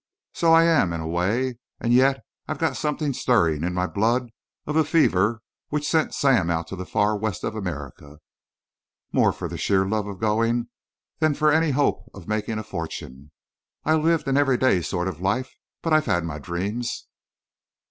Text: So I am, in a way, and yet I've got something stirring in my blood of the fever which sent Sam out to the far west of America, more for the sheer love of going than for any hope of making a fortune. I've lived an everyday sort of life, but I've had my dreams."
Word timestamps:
So 0.33 0.51
I 0.51 0.63
am, 0.63 0.93
in 0.93 0.99
a 0.99 1.07
way, 1.07 1.59
and 1.79 1.93
yet 1.93 2.23
I've 2.47 2.57
got 2.57 2.75
something 2.75 3.13
stirring 3.13 3.63
in 3.63 3.75
my 3.75 3.85
blood 3.85 4.31
of 4.65 4.73
the 4.73 4.83
fever 4.83 5.43
which 5.69 5.87
sent 5.87 6.15
Sam 6.15 6.49
out 6.49 6.65
to 6.69 6.75
the 6.75 6.87
far 6.87 7.15
west 7.15 7.43
of 7.43 7.53
America, 7.55 8.17
more 9.11 9.31
for 9.31 9.47
the 9.47 9.59
sheer 9.59 9.85
love 9.87 10.07
of 10.07 10.17
going 10.17 10.69
than 11.19 11.35
for 11.35 11.51
any 11.51 11.69
hope 11.69 12.09
of 12.15 12.27
making 12.27 12.57
a 12.57 12.63
fortune. 12.63 13.31
I've 13.85 14.03
lived 14.03 14.27
an 14.27 14.37
everyday 14.37 14.81
sort 14.81 15.07
of 15.07 15.21
life, 15.21 15.53
but 15.83 15.93
I've 15.93 16.07
had 16.07 16.23
my 16.23 16.39
dreams." 16.39 17.05